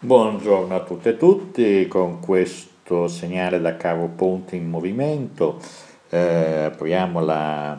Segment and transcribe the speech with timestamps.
[0.00, 5.60] Buongiorno a tutte e tutti, con questo segnale da cavo ponte in movimento
[6.08, 7.76] eh, apriamo la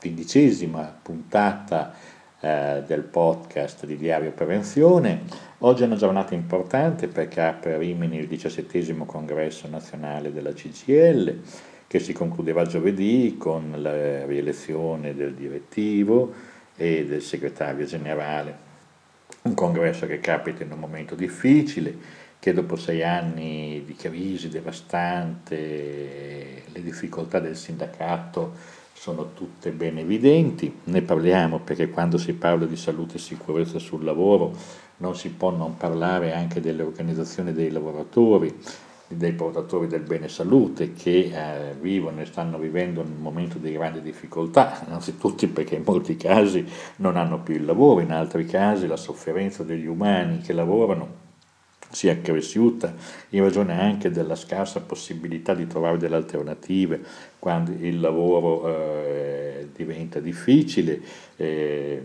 [0.00, 1.92] quindicesima puntata
[2.40, 5.24] eh, del podcast di Diario Prevenzione.
[5.58, 11.38] Oggi è una giornata importante perché apre a Rimini il diciassettesimo congresso nazionale della CGL
[11.86, 16.32] che si concludeva giovedì con la rielezione del direttivo
[16.74, 18.67] e del segretario generale
[19.48, 21.96] un congresso che capita in un momento difficile,
[22.38, 25.56] che dopo sei anni di crisi devastante,
[26.66, 32.76] le difficoltà del sindacato sono tutte ben evidenti, ne parliamo perché quando si parla di
[32.76, 34.54] salute e sicurezza sul lavoro
[34.98, 38.52] non si può non parlare anche delle organizzazioni dei lavoratori,
[39.08, 44.02] dei portatori del bene salute che eh, vivono e stanno vivendo un momento di grande
[44.02, 48.96] difficoltà, innanzitutto perché in molti casi non hanno più il lavoro, in altri casi la
[48.96, 51.26] sofferenza degli umani che lavorano
[51.90, 52.94] si è cresciuta
[53.30, 57.02] in ragione anche della scarsa possibilità di trovare delle alternative
[57.38, 61.00] quando il lavoro eh, diventa difficile.
[61.36, 62.04] Eh,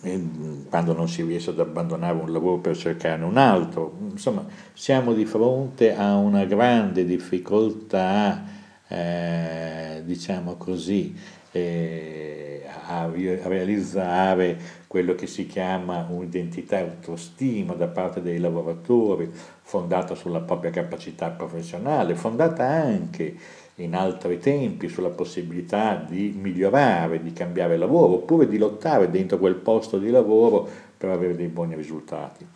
[0.00, 3.96] quando non si riesce ad abbandonare un lavoro per cercarne un altro.
[4.10, 8.44] Insomma, siamo di fronte a una grande difficoltà,
[8.86, 11.14] eh, diciamo così,
[11.50, 19.30] eh, a, a, realizzare quello che si chiama un'identità e autostima da parte dei lavoratori,
[19.62, 23.36] fondata sulla propria capacità professionale, fondata anche
[23.78, 29.54] in altri tempi sulla possibilità di migliorare, di cambiare lavoro, oppure di lottare dentro quel
[29.54, 32.46] posto di lavoro per avere dei buoni risultati.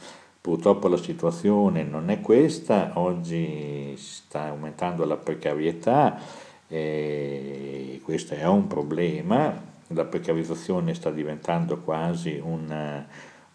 [0.40, 6.18] Purtroppo la situazione non è questa, oggi sta aumentando la precarietà
[6.66, 13.04] e questo è un problema, la precarizzazione sta diventando quasi un,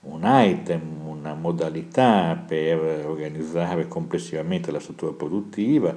[0.01, 5.95] un item, una modalità per organizzare complessivamente la struttura produttiva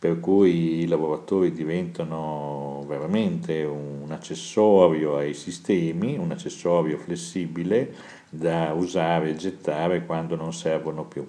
[0.00, 7.94] per cui i lavoratori diventano veramente un accessorio ai sistemi, un accessorio flessibile
[8.30, 11.28] da usare e gettare quando non servono più.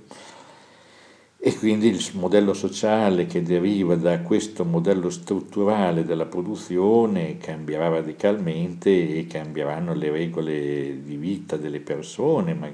[1.37, 9.17] E quindi il modello sociale che deriva da questo modello strutturale della produzione cambierà radicalmente
[9.17, 12.69] e cambieranno le regole di vita delle persone, ma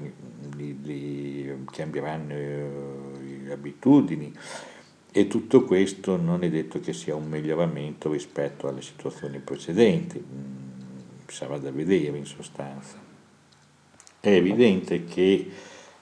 [0.54, 4.32] li, li, cambieranno le abitudini
[5.18, 11.26] e tutto questo non è detto che sia un miglioramento rispetto alle situazioni precedenti, mm,
[11.26, 12.96] sarà da vedere in sostanza.
[14.20, 15.50] È evidente che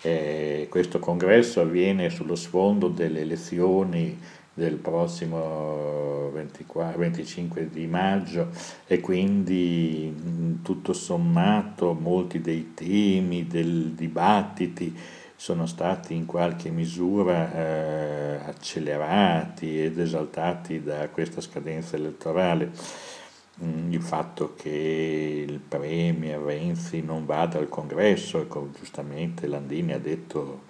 [0.02, 4.18] eh, questo congresso avviene sullo sfondo delle elezioni
[4.52, 8.48] del prossimo 24, 25 di maggio
[8.86, 14.94] e quindi mm, tutto sommato molti dei temi, dei dibattiti
[15.36, 22.72] sono stati in qualche misura eh, accelerati ed esaltati da questa scadenza elettorale.
[23.62, 29.98] Mm, il fatto che il Premier Renzi non vada al congresso, ecco, giustamente Landini ha
[29.98, 30.64] detto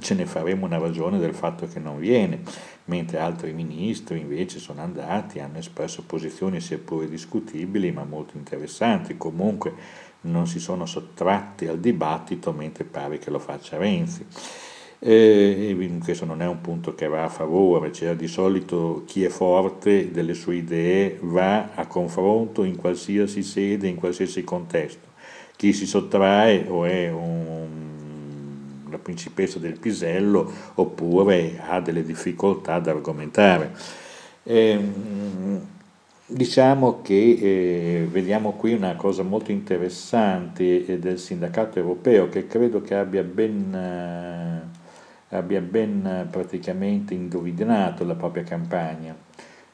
[0.00, 2.42] ce ne faremo una ragione del fatto che non viene,
[2.84, 9.16] mentre altri ministri invece sono andati, hanno espresso posizioni seppure discutibili ma molto interessanti.
[9.16, 9.74] Comunque
[10.22, 14.26] non si sono sottratti al dibattito mentre pare che lo faccia Renzi.
[15.02, 19.30] E questo non è un punto che va a favore, cioè di solito chi è
[19.30, 25.08] forte delle sue idee va a confronto in qualsiasi sede, in qualsiasi contesto.
[25.56, 27.68] Chi si sottrae o è un,
[28.90, 33.72] la principessa del pisello oppure ha delle difficoltà ad argomentare.
[34.42, 34.78] E,
[36.32, 42.80] Diciamo che eh, vediamo qui una cosa molto interessante eh, del sindacato europeo che credo
[42.82, 49.12] che abbia ben, eh, abbia ben eh, praticamente indovinato la propria campagna.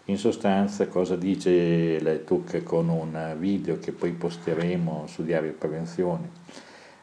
[0.07, 6.31] In sostanza cosa dice la TUC con un video che poi posteremo su Diario Prevenzione?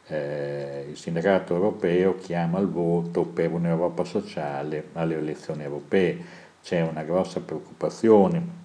[0.07, 6.17] Eh, il sindacato europeo chiama al voto per un'Europa sociale alle elezioni europee.
[6.63, 8.62] C'è una grossa preoccupazione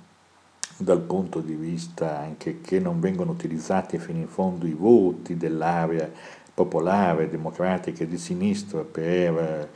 [0.80, 6.08] dal punto di vista anche che non vengono utilizzati fino in fondo i voti dell'area
[6.54, 9.70] popolare, democratica e di sinistra per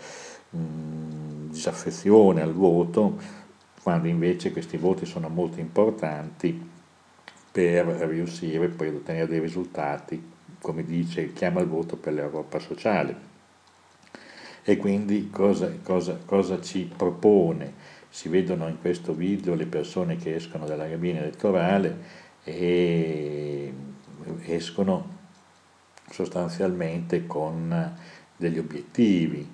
[0.51, 3.19] mh, mm, disaffezione al voto,
[3.83, 6.71] quando invece questi voti sono molto importanti
[7.51, 13.31] per riuscire poi ad ottenere dei risultati, come dice, chiama il voto per l'Europa sociale.
[14.63, 18.01] E quindi cosa, cosa, cosa ci propone?
[18.13, 21.97] Si vedono in questo video le persone che escono dalla cabina elettorale
[22.45, 23.73] e
[24.45, 25.21] escono
[26.11, 27.97] sostanzialmente con
[28.37, 29.49] degli obiettivi.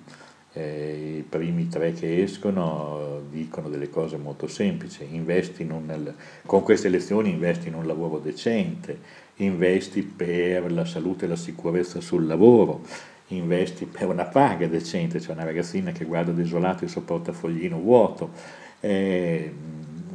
[0.51, 6.13] Eh, I primi tre che escono dicono delle cose molto semplici, investi un,
[6.45, 8.99] con queste lezioni investi in un lavoro decente,
[9.37, 12.81] investi per la salute e la sicurezza sul lavoro,
[13.29, 18.31] investi per una paga decente, c'è una ragazzina che guarda desolato il suo portafoglino vuoto,
[18.79, 19.53] eh,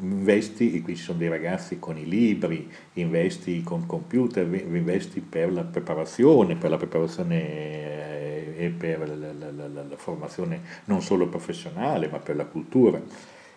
[0.00, 5.62] investi, qui ci sono dei ragazzi con i libri, investi con computer, investi per la
[5.62, 12.08] preparazione, per la preparazione eh, e per la, la, la, la, formazione non solo professionale
[12.08, 13.00] ma per la cultura,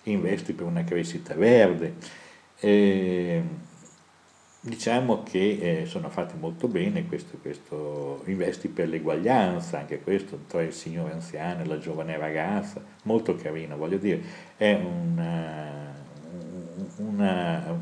[0.04, 1.96] investi per una crescita verde.
[2.60, 3.42] Eh,
[4.68, 10.62] diciamo che eh, sono fatti molto bene, questo, questo, investi per l'eguaglianza, anche questo tra
[10.62, 14.22] il signore anziano e la giovane ragazza, molto carino, voglio dire,
[14.58, 15.94] è una,
[16.98, 17.80] una,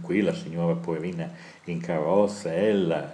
[0.00, 1.30] qui la signora poverina
[1.64, 3.12] in carrozza, ella,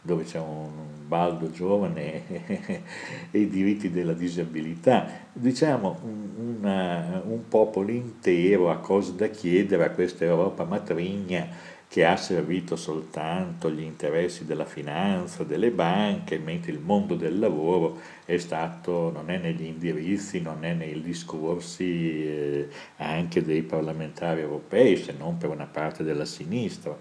[0.00, 2.26] dove c'è un baldo giovane
[3.30, 9.90] e i diritti della disabilità, diciamo una, un popolo intero ha cose da chiedere a
[9.90, 16.80] questa Europa matrigna che ha servito soltanto gli interessi della finanza, delle banche, mentre il
[16.80, 23.44] mondo del lavoro è stato, non è negli indirizzi, non è nei discorsi eh, anche
[23.44, 26.98] dei parlamentari europei, se non per una parte della sinistra.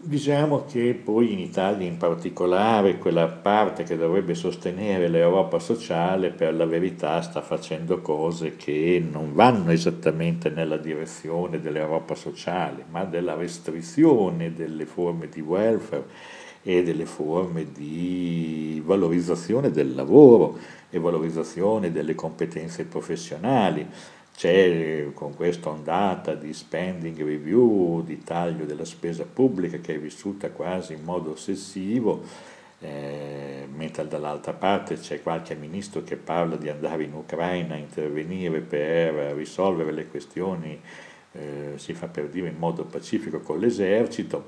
[0.00, 6.54] Diciamo che poi in Italia in particolare quella parte che dovrebbe sostenere l'Europa sociale per
[6.54, 13.34] la verità sta facendo cose che non vanno esattamente nella direzione dell'Europa sociale, ma della
[13.34, 16.04] restrizione delle forme di welfare
[16.62, 20.58] e delle forme di valorizzazione del lavoro
[20.90, 23.84] e valorizzazione delle competenze professionali
[24.38, 30.52] c'è con questa ondata di spending review, di taglio della spesa pubblica che è vissuta
[30.52, 32.22] quasi in modo ossessivo,
[32.78, 38.60] eh, mentre dall'altra parte c'è qualche ministro che parla di andare in Ucraina a intervenire
[38.60, 40.80] per risolvere le questioni,
[41.32, 44.46] eh, si fa per dire in modo pacifico con l'esercito.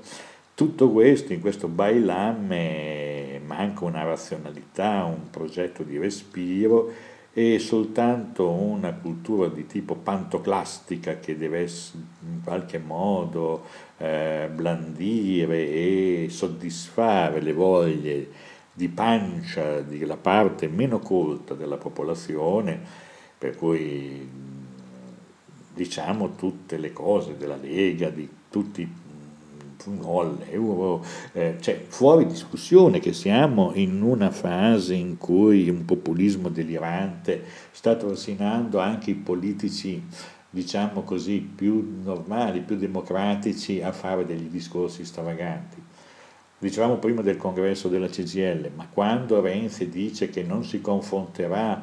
[0.55, 8.93] Tutto questo, in questo bailamme, manca una razionalità, un progetto di respiro è soltanto una
[8.93, 13.65] cultura di tipo pantoclastica che deve in qualche modo
[13.97, 18.29] eh, blandire e soddisfare le voglie
[18.73, 22.79] di pancia della parte meno colta della popolazione,
[23.37, 24.29] per cui
[25.73, 29.00] diciamo tutte le cose della Lega, di tutti no
[29.87, 37.43] all'euro, eh, cioè fuori discussione che siamo in una fase in cui un populismo delirante
[37.71, 40.03] sta trascinando anche i politici
[40.53, 45.81] diciamo così, più normali, più democratici a fare degli discorsi stravaganti.
[46.59, 51.81] Dicevamo prima del congresso della CGL, ma quando Renzi dice che non si confronterà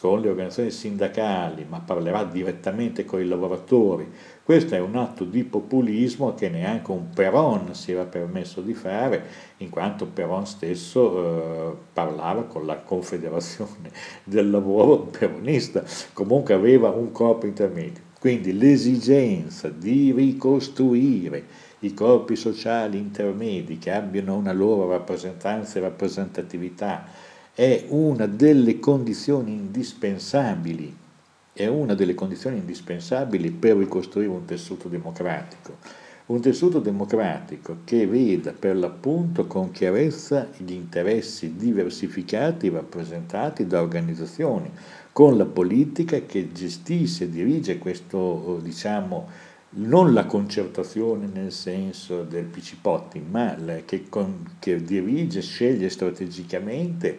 [0.00, 4.06] con le organizzazioni sindacali, ma parlerà direttamente con i lavoratori,
[4.48, 9.22] questo è un atto di populismo che neanche un Peron si era permesso di fare,
[9.58, 13.90] in quanto Peron stesso eh, parlava con la Confederazione
[14.24, 15.84] del Lavoro peronista,
[16.14, 18.00] comunque aveva un corpo intermedio.
[18.18, 21.44] Quindi l'esigenza di ricostruire
[21.80, 27.04] i corpi sociali intermedi che abbiano una loro rappresentanza e rappresentatività
[27.52, 31.06] è una delle condizioni indispensabili
[31.58, 35.78] è una delle condizioni indispensabili per ricostruire un tessuto democratico.
[36.26, 44.70] Un tessuto democratico che veda per l'appunto con chiarezza gli interessi diversificati rappresentati da organizzazioni,
[45.10, 49.28] con la politica che gestisce e dirige questo, diciamo,
[49.70, 57.18] non la concertazione nel senso del Picipotti, ma che, con, che dirige, sceglie strategicamente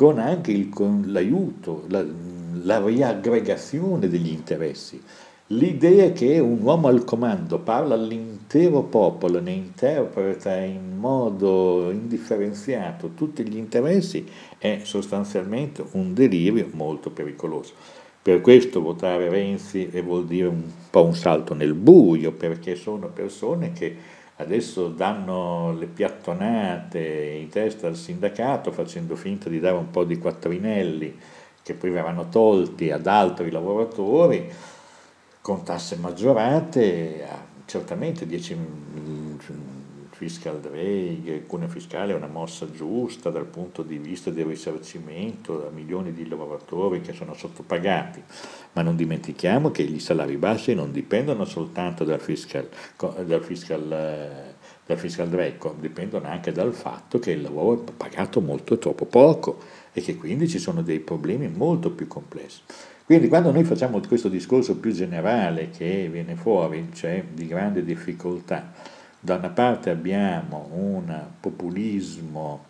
[0.00, 2.02] con anche il, con l'aiuto, la,
[2.62, 5.02] la riaggregazione degli interessi.
[5.52, 13.42] L'idea che un uomo al comando parla all'intero popolo, ne interpreta in modo indifferenziato tutti
[13.48, 14.24] gli interessi
[14.58, 17.72] è sostanzialmente un delirio molto pericoloso.
[18.22, 23.72] Per questo votare Renzi vuol dire un po' un salto nel buio, perché sono persone
[23.72, 23.96] che
[24.36, 30.16] adesso danno le piattonate in testa al sindacato facendo finta di dare un po' di
[30.16, 31.18] quattrinelli
[31.70, 34.50] che poi verranno tolti ad altri lavoratori
[35.40, 37.24] con tasse maggiorate,
[37.64, 38.56] certamente 10
[40.10, 45.66] fiscal drag, il cuneo fiscale è una mossa giusta dal punto di vista del risarcimento
[45.66, 48.20] a milioni di lavoratori che sono sottopagati,
[48.72, 52.68] ma non dimentichiamo che gli salari bassi non dipendono soltanto dal fiscal,
[53.24, 58.76] dal fiscal, dal fiscal drag, dipendono anche dal fatto che il lavoro è pagato molto
[58.76, 62.60] troppo poco e che quindi ci sono dei problemi molto più complessi.
[63.04, 68.72] Quindi quando noi facciamo questo discorso più generale che viene fuori, cioè di grande difficoltà,
[69.18, 72.64] da una parte abbiamo un populismo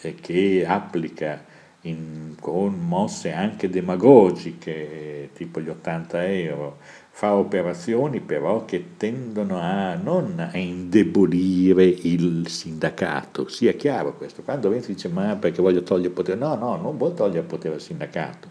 [0.00, 1.44] eh, che applica
[1.82, 6.78] in, con mosse anche demagogiche, tipo gli 80 euro,
[7.18, 14.70] fa operazioni però che tendono a non a indebolire il sindacato, sia chiaro questo, quando
[14.70, 18.48] Renzi dice ma perché voglio togliere potere, no, no, non vuole togliere potere al sindacato,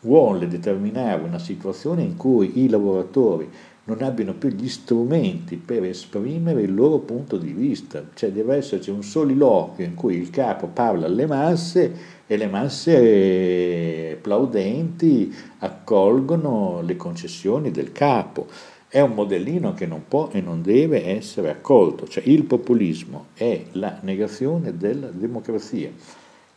[0.00, 3.50] vuole determinare una situazione in cui i lavoratori
[3.84, 8.88] non abbiano più gli strumenti per esprimere il loro punto di vista, cioè deve esserci
[8.88, 16.94] un soliloquio in cui il capo parla alle masse e le masse plaudenti accolgono le
[16.94, 18.46] concessioni del capo.
[18.86, 23.64] È un modellino che non può e non deve essere accolto, cioè il populismo è
[23.72, 25.90] la negazione della democrazia.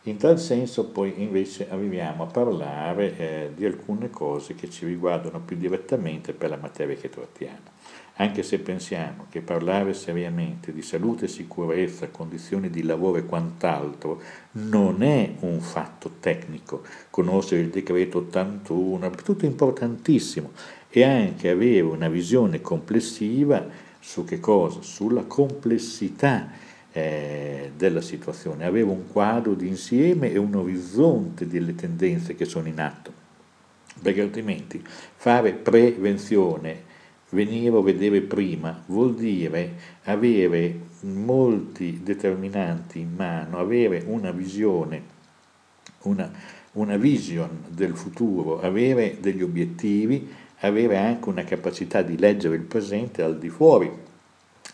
[0.03, 5.39] In tal senso poi invece arriviamo a parlare eh, di alcune cose che ci riguardano
[5.39, 7.72] più direttamente per la materia che trattiamo.
[8.17, 14.21] Anche se pensiamo che parlare seriamente di salute e sicurezza, condizioni di lavoro e quant'altro
[14.51, 20.51] non è un fatto tecnico, conoscere il decreto 81 è tutto importantissimo.
[20.89, 23.67] E anche avere una visione complessiva
[23.99, 24.83] su che cosa?
[24.83, 26.51] Sulla complessità
[26.91, 32.67] eh, della situazione, avere un quadro di insieme e un orizzonte delle tendenze che sono
[32.67, 33.11] in atto,
[33.99, 34.83] perché altrimenti
[35.15, 36.91] fare prevenzione,
[37.33, 39.73] venire o vedere prima, vuol dire
[40.03, 45.01] avere molti determinanti in mano, avere una visione,
[46.03, 46.31] una,
[46.73, 53.21] una vision del futuro, avere degli obiettivi, avere anche una capacità di leggere il presente
[53.21, 53.91] al di fuori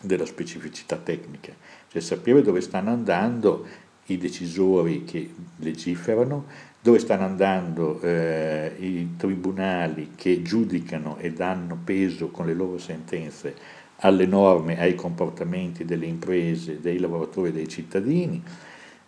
[0.02, 1.52] della specificità tecnica.
[1.88, 3.66] Cioè sapere dove stanno andando
[4.12, 6.46] i decisori che legiferano,
[6.82, 13.54] dove stanno andando eh, i tribunali che giudicano e danno peso con le loro sentenze
[14.00, 18.42] alle norme, ai comportamenti delle imprese, dei lavoratori e dei cittadini.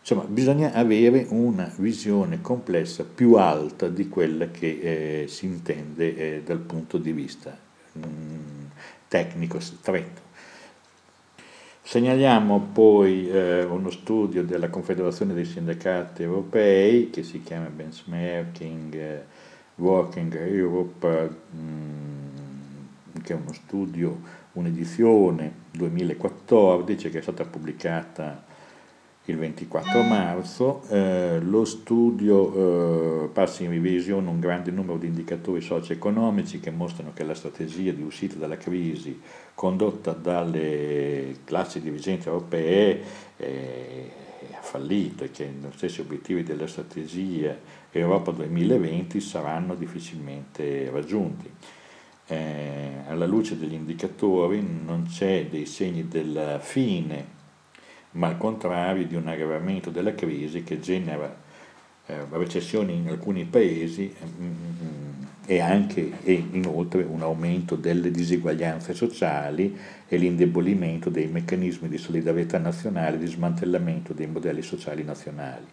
[0.00, 6.42] Insomma, bisogna avere una visione complessa più alta di quella che eh, si intende eh,
[6.44, 7.56] dal punto di vista
[7.92, 8.64] mh, mm,
[9.08, 10.21] tecnico stretto.
[11.84, 19.24] Segnaliamo poi eh, uno studio della Confederazione dei Sindacati Europei che si chiama Benchmarking eh,
[19.74, 24.20] Working Europe, mh, mm, che è uno studio,
[24.52, 28.44] un'edizione 2014 che è stata pubblicata
[29.26, 35.60] il 24 marzo, eh, lo studio eh, passa in revisione un grande numero di indicatori
[35.60, 39.20] socio-economici che mostrano che la strategia di uscita dalla crisi
[39.54, 43.00] condotta dalle classi dirigenti europee
[43.36, 44.10] eh,
[44.54, 47.56] ha fallito e che gli stessi obiettivi della strategia
[47.92, 51.48] Europa 2020 saranno difficilmente raggiunti.
[52.26, 57.40] Eh, alla luce degli indicatori non c'è dei segni della fine
[58.12, 61.34] ma al contrario di un aggravamento della crisi che genera
[62.06, 68.94] eh, recessioni in alcuni paesi mm, mm, e anche e inoltre un aumento delle diseguaglianze
[68.94, 69.76] sociali
[70.06, 75.66] e l'indebolimento dei meccanismi di solidarietà nazionale e di smantellamento dei modelli sociali nazionali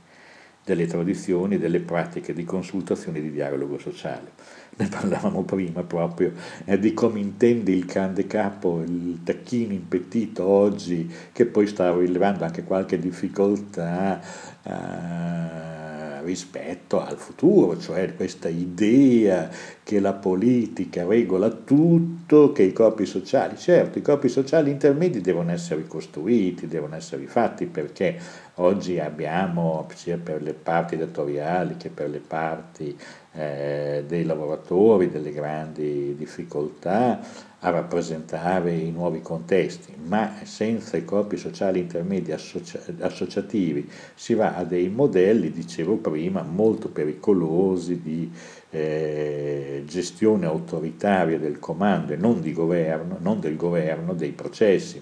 [0.70, 4.32] delle tradizioni delle pratiche di consultazione e di dialogo sociale.
[4.78, 6.32] Ne parlavamo prima proprio
[6.66, 12.44] eh, di come intende il grande capo, il tacchino impettito oggi, che poi sta rilevando
[12.44, 14.22] anche qualche difficoltà.
[14.64, 15.79] Eh,
[16.22, 19.50] rispetto al futuro, cioè questa idea
[19.84, 25.52] che la politica regola tutto, che i corpi sociali, certo, i corpi sociali intermedi devono
[25.52, 28.20] essere ricostruiti, devono essere rifatti perché
[28.56, 32.98] oggi abbiamo sia per le parti datoriali che per le parti
[33.40, 37.22] eh, dei lavoratori delle grandi difficoltà
[37.60, 44.56] a rappresentare i nuovi contesti, ma senza i corpi sociali intermedi associa- associativi si va
[44.56, 48.30] a dei modelli, dicevo prima, molto pericolosi di
[48.72, 55.02] eh, gestione autoritaria del comando e non, governo, non del governo dei processi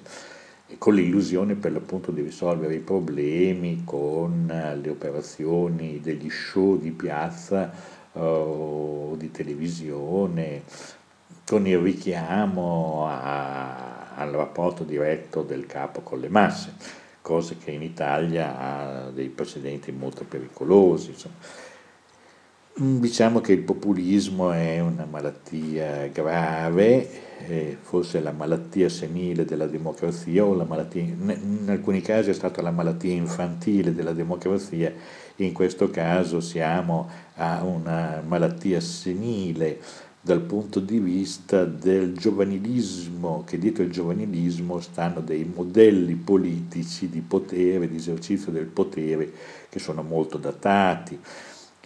[0.77, 4.51] con l'illusione per l'appunto di risolvere i problemi con
[4.81, 7.71] le operazioni degli show di piazza
[8.13, 10.63] o di televisione
[11.45, 16.73] con il richiamo a, al rapporto diretto del capo con le masse,
[17.21, 21.11] cose che in Italia ha dei precedenti molto pericolosi.
[21.11, 21.35] Insomma.
[22.79, 27.09] Diciamo che il populismo è una malattia grave,
[27.81, 32.69] forse la malattia senile della democrazia o la malattia, in alcuni casi è stata la
[32.69, 34.93] malattia infantile della democrazia,
[35.37, 39.79] in questo caso siamo a una malattia senile
[40.21, 47.21] dal punto di vista del giovanilismo, che dietro il giovanilismo stanno dei modelli politici di
[47.21, 49.31] potere, di esercizio del potere,
[49.67, 51.19] che sono molto datati.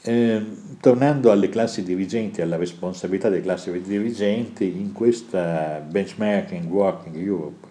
[0.04, 0.44] Eh,
[0.80, 7.68] tornando alle classi dirigenti, alla responsabilità delle classi dirigenti, in questa benchmarking Working Europe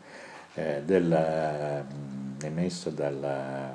[0.55, 1.85] eh, della,
[2.43, 3.75] emessa dalla,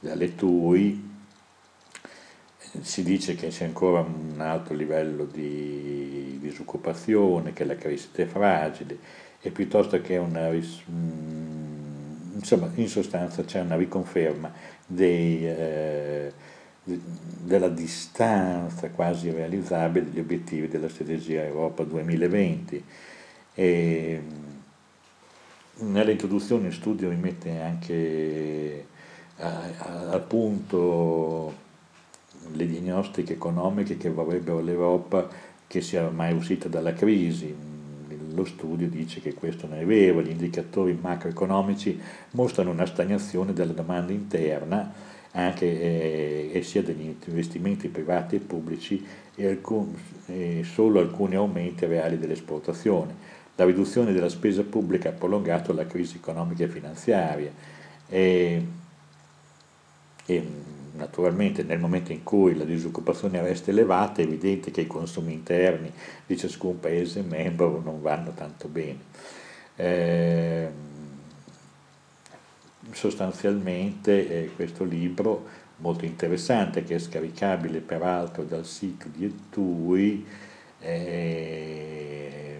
[0.00, 1.08] dalle TUI,
[2.80, 8.98] si dice che c'è ancora un alto livello di disoccupazione, che la crescita è fragile
[9.40, 10.48] e piuttosto che una,
[12.34, 14.52] insomma, in sostanza c'è una riconferma
[14.86, 16.32] dei, eh,
[16.82, 22.84] della distanza quasi realizzabile degli obiettivi della strategia Europa 2020.
[23.54, 24.22] E
[25.80, 28.86] nell'introduzione in studio mi mette anche
[29.36, 31.68] al punto
[32.52, 35.28] le diagnostiche economiche che vorrebbero l'Europa
[35.66, 37.54] che sia ormai uscita dalla crisi.
[38.32, 42.00] Lo studio dice che questo non è vero, gli indicatori macroeconomici
[42.32, 44.92] mostrano una stagnazione della domanda interna
[45.32, 49.94] anche eh, e sia degli investimenti privati e pubblici e, alcun,
[50.26, 53.38] e solo alcuni aumenti reali dell'esportazione.
[53.54, 57.50] La riduzione della spesa pubblica ha prolungato la crisi economica e finanziaria
[58.08, 58.66] e,
[60.26, 60.46] e
[60.94, 65.92] naturalmente nel momento in cui la disoccupazione resta elevata è evidente che i consumi interni
[66.26, 68.98] di ciascun paese membro non vanno tanto bene.
[69.76, 70.68] Eh,
[72.92, 80.26] sostanzialmente eh, questo libro molto interessante che è scaricabile peraltro dal sito di Etui
[80.80, 82.58] eh,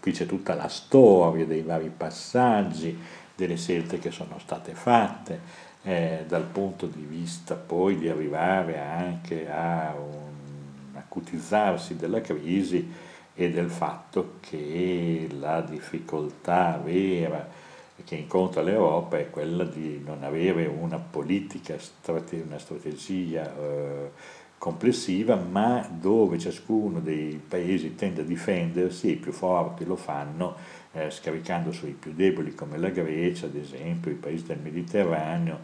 [0.00, 2.96] qui c'è tutta la storia dei vari passaggi
[3.34, 5.40] delle scelte che sono state fatte
[5.82, 12.90] eh, dal punto di vista poi di arrivare anche a un acutizzarsi della crisi
[13.34, 17.65] e del fatto che la difficoltà vera
[18.04, 24.10] che incontra l'Europa è quella di non avere una politica, una strategia eh,
[24.58, 30.54] complessiva, ma dove ciascuno dei paesi tende a difendersi, i più forti lo fanno
[30.92, 35.58] eh, scaricando sui più deboli come la Grecia, ad esempio, i paesi del Mediterraneo,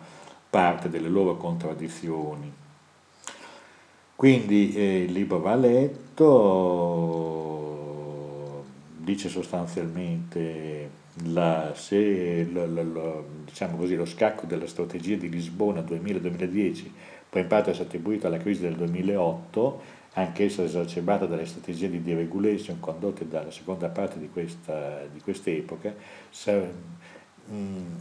[0.49, 2.53] parte delle loro contraddizioni.
[4.15, 6.23] Quindi eh, il libro va letto,
[8.97, 16.91] dice sostanzialmente la, se, la, la, diciamo così, lo scacco della strategia di Lisbona 2000-2010
[17.33, 22.79] poi in parte è attribuito alla crisi del 2008 anch'essa esacerbata dalle strategie di deregulation
[22.79, 25.95] condotte dalla seconda parte di, questa, di quest'epoca,
[27.51, 27.95] mm,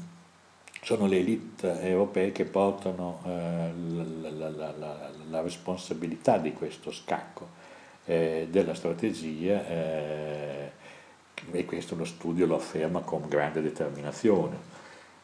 [0.82, 3.71] sono le elite europee che portano eh,
[4.30, 7.47] la, la, la, la, responsabilità di questo scacco
[8.04, 10.50] eh, della strategia eh,
[11.51, 14.79] e questo lo studio lo afferma con grande determinazione.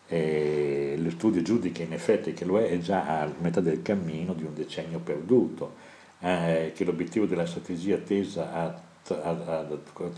[0.08, 4.44] E lo studio giudica in effetti che lo è, già a metà del cammino di
[4.44, 5.76] un decennio perduto
[6.20, 9.68] eh, che l'obiettivo della strategia tesa a, a, a,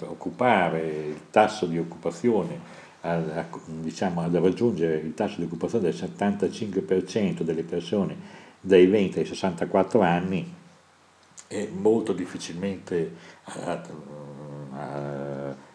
[0.05, 2.59] occupare il tasso di occupazione,
[3.01, 9.25] a, diciamo, ad raggiungere il tasso di occupazione del 75% delle persone dai 20 ai
[9.25, 10.53] 64 anni
[11.47, 13.13] è molto difficilmente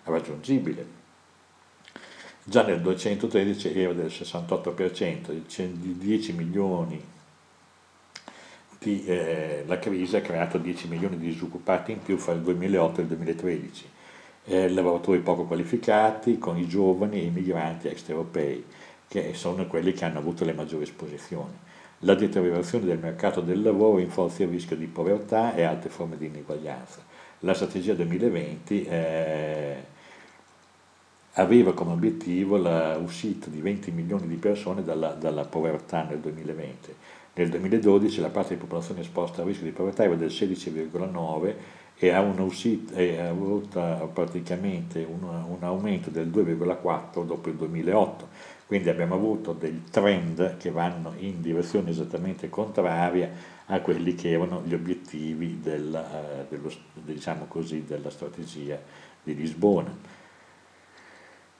[0.04, 1.02] raggiungibile.
[2.44, 5.40] Già nel 213 era del 68%,
[5.80, 7.02] 10 milioni
[8.84, 13.00] di, eh, la crisi ha creato 10 milioni di disoccupati in più fra il 2008
[13.00, 13.88] e il 2013,
[14.44, 18.64] eh, lavoratori poco qualificati con i giovani e i migranti extraeuropei,
[19.08, 21.52] che sono quelli che hanno avuto le maggiori esposizioni.
[22.00, 26.26] La deteriorazione del mercato del lavoro rinforza il rischio di povertà e altre forme di
[26.26, 27.02] ineguaglianza.
[27.40, 29.76] La strategia 2020 eh,
[31.34, 36.94] aveva come obiettivo l'uscita di 20 milioni di persone dalla, dalla povertà nel 2020
[37.36, 41.54] nel 2012 la parte di popolazione esposta al rischio di povertà era del 16,9
[41.96, 48.28] e ha, uscita, e ha avuto praticamente un, un, aumento del 2,4 dopo il 2008.
[48.66, 53.30] Quindi abbiamo avuto dei trend che vanno in direzione esattamente contraria
[53.66, 58.78] a quelli che erano gli obiettivi del, eh, dello, diciamo così, della strategia
[59.22, 60.22] di Lisbona.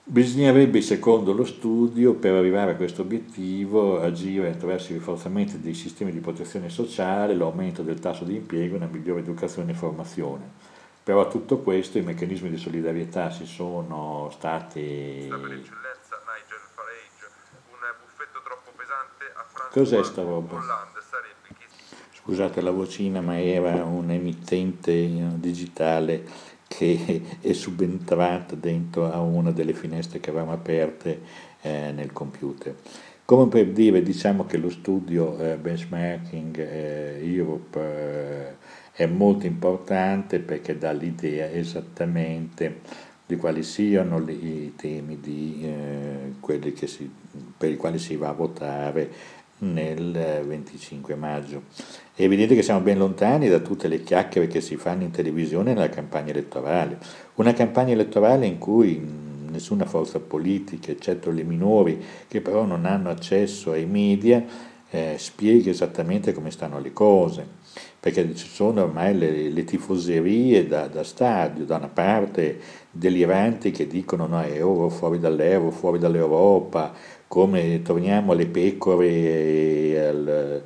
[0.07, 6.11] Bisognerebbe, secondo lo studio, per arrivare a questo obiettivo, agire attraverso il rafforzamento dei sistemi
[6.11, 10.47] di protezione sociale, l'aumento del tasso di impiego, una migliore educazione e formazione.
[11.03, 15.27] Però a tutto questo i meccanismi di solidarietà si sono stati...
[19.71, 20.61] Cos'è sta roba?
[22.13, 29.73] Scusate la vocina, ma era un emittente digitale che è subentrata dentro a una delle
[29.73, 31.21] finestre che avevamo aperte
[31.61, 32.75] eh, nel computer.
[33.23, 40.39] Come per dire, diciamo che lo studio eh, benchmarking eh, Europe eh, è molto importante
[40.39, 42.81] perché dà l'idea esattamente
[43.25, 47.11] di quali siano i temi di, eh, si,
[47.57, 49.09] per i quali si va a votare
[49.59, 51.63] nel 25 maggio.
[52.13, 55.73] È evidente che siamo ben lontani da tutte le chiacchiere che si fanno in televisione
[55.73, 56.97] nella campagna elettorale.
[57.35, 59.23] Una campagna elettorale in cui
[59.55, 64.43] nessuna forza politica, eccetto le minori, che però non hanno accesso ai media,
[64.89, 67.63] eh, spiega esattamente come stanno le cose.
[67.99, 72.59] Perché ci sono ormai le, le tifoserie da, da, stadio, da una parte
[72.91, 76.93] deliranti che dicono no, euro fuori dall'euro, fuori dall'Europa,
[77.35, 80.63] come torniamo alle pecore e, al,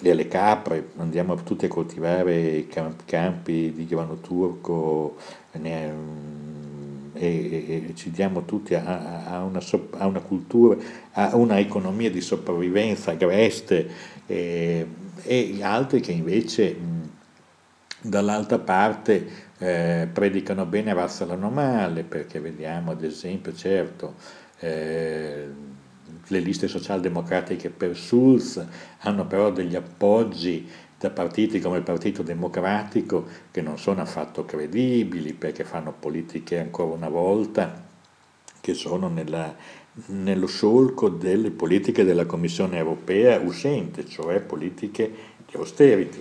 [0.00, 2.68] e alle capre, andiamo tutti a coltivare i
[3.04, 5.16] campi di grano turco
[5.52, 5.92] ne,
[7.12, 9.60] e, e, e, ci diamo tutti a, a, una,
[9.98, 10.78] a, una, cultura,
[11.12, 13.86] a una economia di sopravvivenza agreste
[14.24, 14.86] e,
[15.22, 16.78] e altri che invece
[18.00, 24.14] dall'altra parte eh, predicano bene e razzolano male perché vediamo ad esempio certo
[24.60, 25.65] eh,
[26.28, 28.64] le liste socialdemocratiche per Schulz
[29.00, 35.34] hanno però degli appoggi da partiti come il Partito Democratico che non sono affatto credibili
[35.34, 37.84] perché fanno politiche ancora una volta
[38.60, 39.54] che sono nella,
[40.06, 45.12] nello solco delle politiche della Commissione europea uscente, cioè politiche
[45.46, 46.20] di austerity.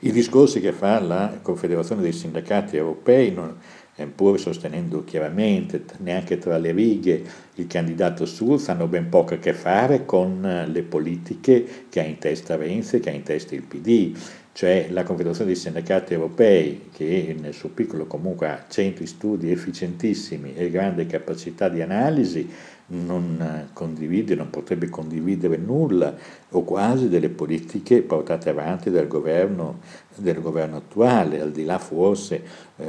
[0.00, 3.56] I discorsi che fa la Confederazione dei Sindacati Europei non,
[4.06, 7.22] pur sostenendo chiaramente, neanche tra le righe,
[7.54, 12.18] il candidato Schulz, hanno ben poco a che fare con le politiche che ha in
[12.18, 14.16] testa Renzi che ha in testa il PD.
[14.52, 20.54] Cioè la Confederazione dei Sindacati Europei, che nel suo piccolo comunque ha centri studi efficientissimi
[20.56, 22.50] e grande capacità di analisi,
[22.90, 26.14] non condivide, non potrebbe condividere nulla
[26.50, 29.80] o quasi delle politiche portate avanti dal governo,
[30.16, 32.42] del governo attuale, al di là forse
[32.76, 32.86] eh,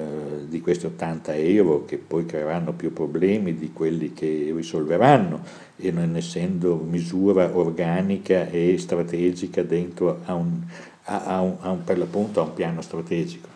[0.48, 5.42] di questi 80 euro che poi creeranno più problemi di quelli che risolveranno
[5.76, 10.62] e non essendo misura organica e strategica dentro a un,
[11.04, 13.48] a un, a un, per l'appunto a un piano strategico.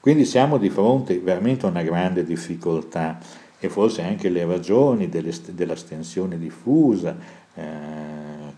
[0.00, 3.18] Quindi siamo di fronte veramente a una grande difficoltà
[3.66, 7.16] e forse anche le ragioni dell'astensione diffusa
[7.54, 7.62] eh,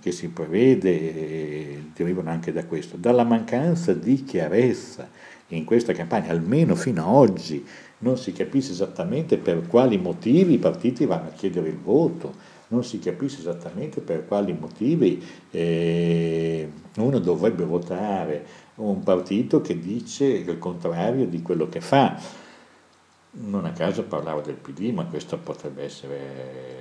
[0.01, 5.09] che si prevede eh, derivano anche da questo, dalla mancanza di chiarezza
[5.49, 7.65] in questa campagna, almeno fino ad oggi
[7.99, 12.85] non si capisce esattamente per quali motivi i partiti vanno a chiedere il voto, non
[12.85, 18.45] si capisce esattamente per quali motivi eh, uno dovrebbe votare
[18.77, 22.47] un partito che dice il contrario di quello che fa
[23.31, 26.77] non a caso parlavo del PD, ma questo potrebbe essere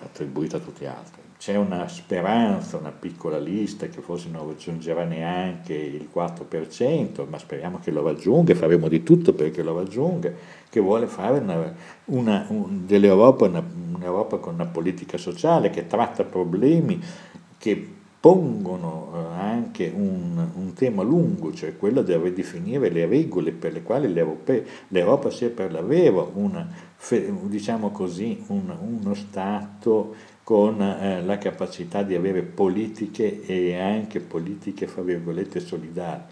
[0.00, 1.22] attribuito a tutti gli altri.
[1.38, 7.78] C'è una speranza, una piccola lista che forse non raggiungerà neanche il 4%, ma speriamo
[7.78, 10.32] che lo raggiunga, faremo di tutto perché lo raggiunga,
[10.68, 11.74] che vuole fare una,
[12.06, 13.62] una, un, dell'Europa una,
[13.94, 17.00] un'Europa con una politica sociale che tratta problemi
[17.58, 17.95] che
[18.26, 23.84] pongono eh, anche un, un, tema lungo, cioè quello di ridefinire le regole per le
[23.84, 26.68] quali l'Europa sia per davvero una,
[27.42, 34.88] diciamo così, un, uno Stato con eh, la capacità di avere politiche e anche politiche,
[34.88, 36.22] fra virgolette, solidali,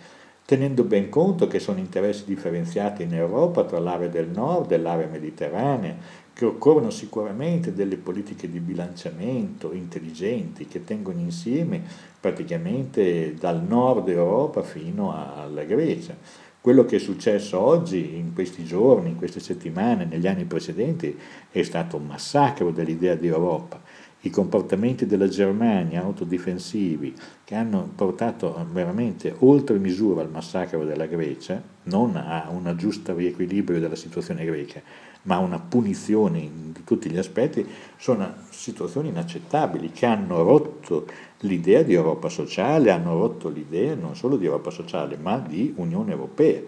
[0.44, 5.06] tenendo ben conto che sono interessi differenziati in Europa tra l'area del nord e l'area
[5.06, 5.94] mediterranea,
[6.34, 11.80] che occorrono sicuramente delle politiche di bilanciamento intelligenti che tengono insieme
[12.20, 16.16] praticamente dal nord Europa fino alla Grecia.
[16.60, 21.16] Quello che è successo oggi, in questi giorni, in queste settimane, negli anni precedenti,
[21.50, 23.80] è stato un massacro dell'idea di Europa.
[24.22, 31.62] I comportamenti della Germania autodifensivi che hanno portato veramente oltre misura al massacro della Grecia,
[31.82, 34.80] non a un giusto riequilibrio della situazione greca,
[35.24, 41.06] ma una punizione in tutti gli aspetti, sono situazioni inaccettabili che hanno rotto
[41.40, 46.12] l'idea di Europa sociale, hanno rotto l'idea non solo di Europa sociale, ma di Unione
[46.12, 46.60] Europea.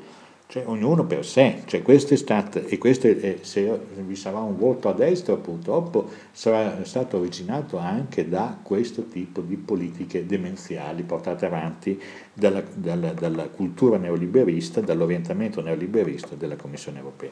[0.49, 4.57] cioè ognuno per sé, cioè questo è stato, e questo è, se vi sarà un
[4.57, 11.47] voto a destra purtroppo sarà stato originato anche da questo tipo di politiche demenziali portate
[11.47, 12.01] avanti
[12.33, 17.31] dalla, dalla, dalla cultura neoliberista, dall'orientamento neoliberista della Commissione europea.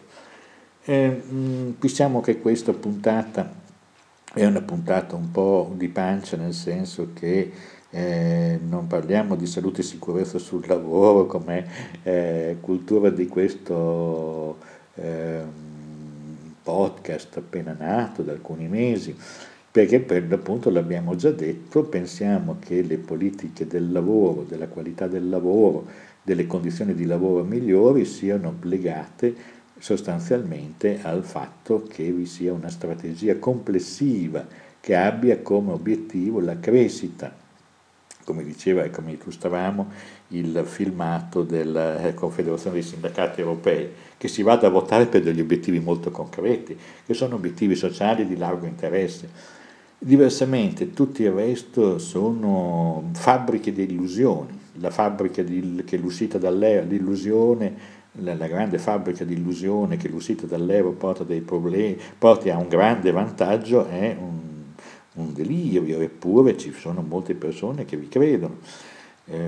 [0.86, 3.50] Eh, mh, diciamo che questa puntata
[4.34, 7.50] è una puntata un po' di pancia nel senso che
[7.88, 11.66] eh, non parliamo di salute e sicurezza sul lavoro come
[12.02, 14.58] eh, cultura di questo
[14.96, 15.40] eh,
[16.62, 19.16] podcast appena nato da alcuni mesi,
[19.70, 25.30] perché per l'appunto l'abbiamo già detto, pensiamo che le politiche del lavoro, della qualità del
[25.30, 25.86] lavoro,
[26.22, 29.53] delle condizioni di lavoro migliori siano legate
[29.84, 34.46] sostanzialmente al fatto che vi sia una strategia complessiva
[34.80, 37.30] che abbia come obiettivo la crescita
[38.24, 39.90] come diceva e come illustravamo
[40.28, 45.40] il filmato della eh, Confederazione dei Sindacati Europei, che si vada a votare per degli
[45.40, 49.28] obiettivi molto concreti, che sono obiettivi sociali di largo interesse.
[49.98, 56.86] Diversamente tutto il resto sono fabbriche di illusioni, la fabbrica di, che è l'uscita dall'ero,
[56.86, 62.68] l'illusione, la, la, grande fabbrica di illusione che l'uscita dall'ero porta, problemi, porti a un
[62.68, 64.44] grande vantaggio è un
[65.14, 68.58] un delirio, eppure ci sono molte persone che vi credono.
[69.26, 69.38] Eh,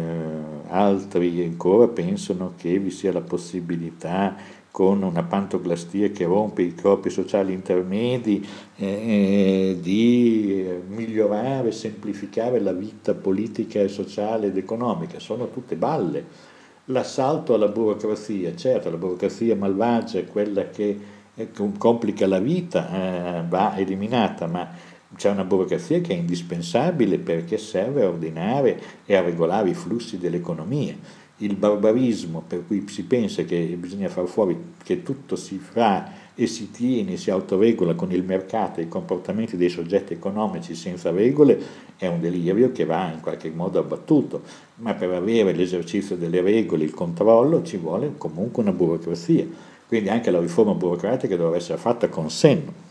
[0.68, 4.34] altri ancora pensano che vi sia la possibilità
[4.70, 13.14] con una pantoclastia che rompe i corpi sociali intermedi eh, di migliorare, semplificare la vita
[13.14, 15.18] politica e sociale ed economica.
[15.18, 16.54] Sono tutte balle.
[16.86, 20.98] L'assalto alla burocrazia, certo, la burocrazia malvagia è quella che
[21.34, 24.70] eh, complica la vita, eh, va eliminata, ma
[25.16, 30.18] c'è una burocrazia che è indispensabile perché serve a ordinare e a regolare i flussi
[30.18, 30.94] dell'economia.
[31.38, 36.46] Il barbarismo per cui si pensa che bisogna far fuori che tutto si fa e
[36.46, 41.58] si tiene, si autoregola con il mercato e i comportamenti dei soggetti economici senza regole
[41.96, 44.42] è un delirio che va in qualche modo abbattuto,
[44.76, 49.46] ma per avere l'esercizio delle regole, il controllo, ci vuole comunque una burocrazia.
[49.88, 52.84] Quindi anche la riforma burocratica dovrebbe essere fatta con senno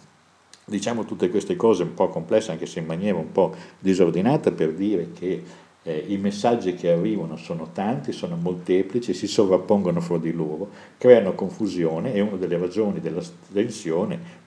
[0.68, 4.74] Diciamo tutte queste cose un po' complesse, anche se in maniera un po' disordinata, per
[4.74, 5.44] dire che
[5.88, 11.36] eh, i messaggi che arrivano sono tanti, sono molteplici, si sovrappongono fra di loro, creano
[11.36, 13.22] confusione e una delle ragioni della
[13.54, 14.44] tensione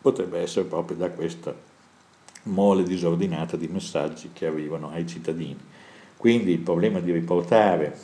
[0.00, 1.54] potrebbe essere proprio da questa
[2.44, 5.60] mole disordinata di messaggi che arrivano ai cittadini.
[6.16, 7.94] Quindi il problema di riportare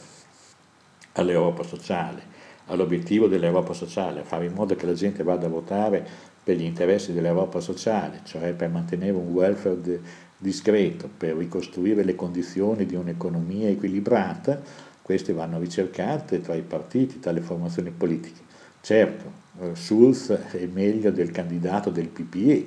[1.12, 2.22] all'Europa sociale,
[2.66, 6.06] all'obiettivo dell'Europa sociale, fare in modo che la gente vada a votare
[6.44, 12.14] per gli interessi dell'Europa sociale, cioè per mantenere un welfare de- discreto, per ricostruire le
[12.14, 14.60] condizioni di un'economia equilibrata,
[15.02, 18.40] queste vanno ricercate tra i partiti, tra le formazioni politiche.
[18.80, 22.66] Certo, eh, Schulz è meglio del candidato del PPE,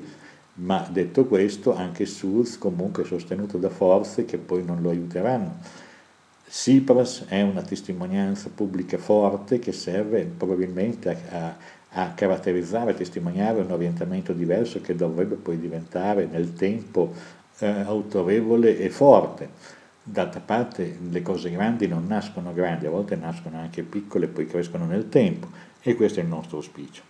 [0.55, 5.57] ma detto questo anche Schulz comunque è sostenuto da forze che poi non lo aiuteranno.
[6.47, 11.57] Tsipras è una testimonianza pubblica forte che serve probabilmente a, a
[11.93, 17.13] a caratterizzare, a testimoniare un orientamento diverso che dovrebbe poi diventare nel tempo
[17.61, 19.49] eh, autorevole e forte.
[20.03, 24.47] D'altra parte le cose grandi non nascono grandi, a volte nascono anche piccole e poi
[24.47, 25.47] crescono nel tempo
[25.81, 27.03] e questo è il nostro auspicio.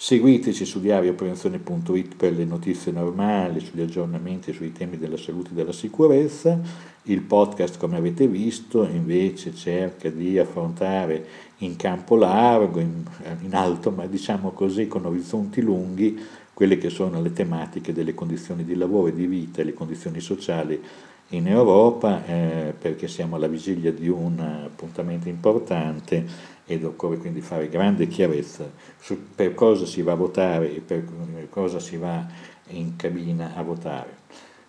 [0.00, 5.72] Seguiteci su diarioprevenzione.it per le notizie normali, sugli aggiornamenti sui temi della salute e della
[5.72, 6.56] sicurezza.
[7.02, 11.26] Il podcast, come avete visto, invece cerca di affrontare
[11.58, 13.02] in campo largo, in,
[13.40, 16.16] in alto, ma diciamo così con orizzonti lunghi,
[16.58, 20.82] quelle che sono le tematiche delle condizioni di lavoro e di vita le condizioni sociali
[21.28, 26.26] in Europa, eh, perché siamo alla vigilia di un appuntamento importante
[26.66, 28.68] ed occorre quindi fare grande chiarezza
[28.98, 31.04] su per cosa si va a votare e per
[31.48, 32.26] cosa si va
[32.70, 34.16] in cabina a votare.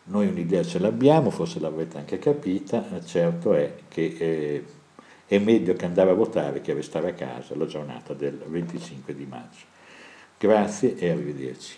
[0.04, 4.64] Noi un'idea ce l'abbiamo, forse l'avrete anche capita, certo è che eh,
[5.26, 9.26] è meglio che andare a votare che restare a casa la giornata del 25 di
[9.26, 9.78] maggio.
[10.40, 11.78] Grazie e arrivederci.